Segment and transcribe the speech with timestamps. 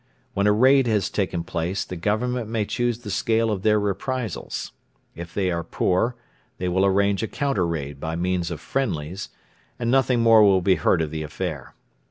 [0.33, 4.71] When a raid has taken place, the Government may choose the scale of their reprisals.
[5.15, 6.15] If they are poor,
[6.57, 9.29] they will arrange a counter raid by means of 'friendlies,'
[9.77, 11.75] and nothing more will be heard of the affair.